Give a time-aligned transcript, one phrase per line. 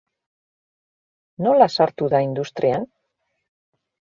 [1.47, 2.89] Nola sartu da industrian?